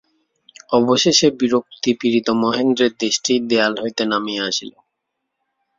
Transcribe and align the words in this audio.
অবশেষে 0.71 1.27
বিরক্তিপীড়িত 1.39 2.27
মহেন্দ্রের 2.43 2.91
দৃষ্টি 2.99 3.33
দেয়াল 3.49 3.73
হইতে 3.83 4.03
নামিয়া 4.05 4.43
আসিল। 4.45 4.71